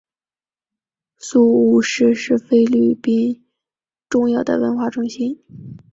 [1.19, 3.45] 宿雾市是菲律宾
[4.09, 5.39] 重要的文化中心。